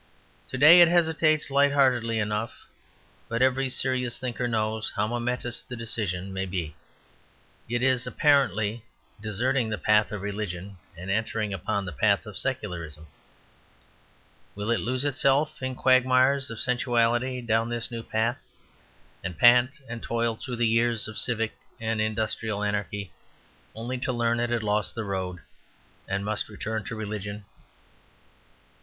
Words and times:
To 0.47 0.57
day 0.57 0.81
it 0.81 0.87
hesitates, 0.87 1.51
lightheartedly 1.51 2.17
enough, 2.17 2.65
but 3.29 3.43
every 3.43 3.69
serious 3.69 4.17
thinker 4.17 4.47
knows 4.47 4.89
how 4.95 5.05
momentous 5.05 5.61
the 5.61 5.75
decision 5.75 6.33
may 6.33 6.47
be. 6.47 6.75
It 7.69 7.83
is, 7.83 8.07
apparently, 8.07 8.83
deserting 9.21 9.69
the 9.69 9.77
path 9.77 10.11
of 10.11 10.23
religion 10.23 10.77
and 10.97 11.11
entering 11.11 11.53
upon 11.53 11.85
the 11.85 11.91
path 11.91 12.25
of 12.25 12.35
secularism. 12.35 13.05
Will 14.55 14.71
it 14.71 14.79
lose 14.79 15.05
itself 15.05 15.61
in 15.61 15.75
quagmires 15.75 16.49
of 16.49 16.59
sensuality 16.59 17.39
down 17.39 17.69
this 17.69 17.91
new 17.91 18.01
path, 18.01 18.39
and 19.23 19.37
pant 19.37 19.81
and 19.87 20.01
toil 20.01 20.35
through 20.35 20.55
years 20.55 21.07
of 21.07 21.19
civic 21.19 21.53
and 21.79 22.01
industrial 22.01 22.63
anarchy, 22.63 23.11
only 23.75 23.99
to 23.99 24.11
learn 24.11 24.39
it 24.39 24.49
had 24.49 24.63
lost 24.63 24.95
the 24.95 25.03
road, 25.05 25.41
and 26.07 26.25
must 26.25 26.49
return 26.49 26.83
to 26.85 26.95
religion? 26.95 27.45